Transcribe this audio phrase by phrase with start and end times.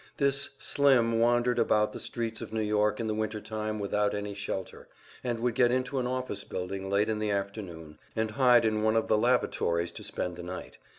[0.17, 4.33] This Slim wandered about the streets of New York in the winter time without any
[4.33, 4.87] shelter,
[5.23, 8.95] and would get into an office building late in the afternoon, and hide in one
[8.95, 10.79] of the lavatories to spend the night.